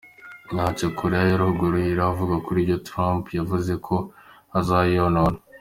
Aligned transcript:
Nta 0.53 0.67
co 0.77 0.85
Korea 0.97 1.23
ya 1.29 1.37
ruguru 1.41 1.77
iravuga 1.93 2.35
kuri 2.45 2.59
ivyo 2.63 2.77
Trump 2.89 3.23
yavuze 3.39 3.71
ko 3.85 3.95
azoyonona. 4.59 5.37